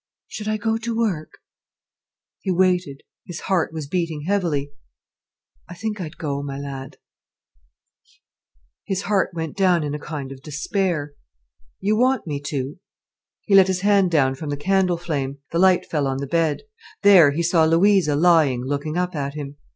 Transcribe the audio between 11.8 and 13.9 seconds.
want me to?" He let his